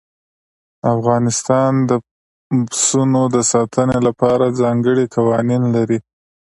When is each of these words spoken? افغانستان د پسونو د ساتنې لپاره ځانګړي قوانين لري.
افغانستان 0.95 1.71
د 1.89 1.91
پسونو 2.69 3.21
د 3.35 3.37
ساتنې 3.51 3.97
لپاره 4.07 4.55
ځانګړي 4.61 5.05
قوانين 5.15 5.63
لري. 5.75 5.99